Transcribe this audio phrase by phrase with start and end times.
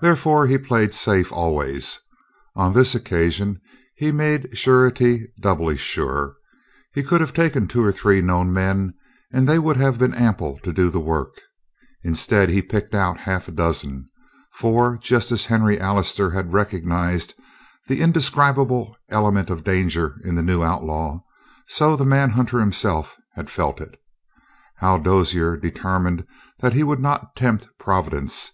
[0.00, 1.98] Therefore he played safe always.
[2.54, 3.60] On this occasion
[3.96, 6.36] he made surety doubly sure.
[6.92, 8.94] He could have taken two or three known men,
[9.32, 11.40] and they would have been ample to do the work.
[12.04, 14.08] Instead, he picked out half a dozen.
[14.52, 17.34] For just as Henry Allister had recognized
[17.88, 21.18] that indescribable element of danger in the new outlaw,
[21.66, 24.00] so the manhunter himself had felt it.
[24.76, 26.24] Hal Dozier determined
[26.60, 28.52] that he would not tempt Providence.